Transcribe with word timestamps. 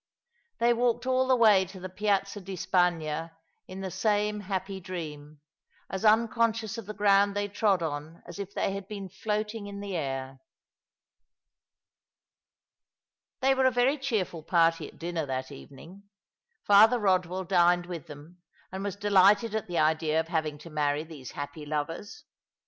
They 0.57 0.73
walked 0.73 1.05
all 1.05 1.27
the 1.27 1.35
way 1.35 1.63
to 1.65 1.79
the 1.79 1.87
Piazza 1.87 2.41
di 2.41 2.55
Spagna 2.55 3.33
in 3.67 3.81
the 3.81 3.91
same 3.91 4.39
happy 4.39 4.79
dream, 4.79 5.41
as 5.91 6.03
nncon 6.03 6.29
scious 6.53 6.79
of 6.79 6.87
the 6.87 6.95
ground 6.95 7.35
they 7.35 7.47
trod 7.47 7.83
on 7.83 8.23
as 8.25 8.39
if 8.39 8.51
they 8.51 8.71
had 8.73 8.87
been 8.87 9.09
floating 9.09 9.67
in 9.67 9.79
the 9.79 9.95
air. 9.95 10.39
They 13.41 13.53
were 13.53 13.65
a 13.65 13.69
very 13.69 13.99
cheerful 13.99 14.41
party 14.41 14.87
at 14.87 14.97
dinner 14.97 15.27
that 15.27 15.51
evening. 15.51 16.09
Father 16.63 16.97
Eodwell 16.97 17.47
dined 17.47 17.85
with 17.85 18.07
them, 18.07 18.41
and 18.71 18.83
was 18.83 18.95
delighted 18.95 19.53
at 19.53 19.67
tho 19.67 19.77
idea 19.77 20.19
of 20.19 20.29
having 20.29 20.57
to 20.57 20.71
marry 20.71 21.03
these 21.03 21.33
happy 21.33 21.63
lovers. 21.63 22.23